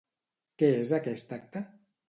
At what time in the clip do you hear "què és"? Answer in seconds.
0.63-0.95